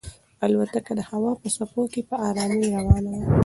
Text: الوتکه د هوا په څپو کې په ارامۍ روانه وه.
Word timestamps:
الوتکه 0.45 0.93
د 0.99 1.01
هوا 1.09 1.31
په 1.41 1.47
څپو 1.55 1.81
کې 1.93 2.01
په 2.09 2.15
ارامۍ 2.27 2.63
روانه 2.77 3.11
وه. 3.17 3.25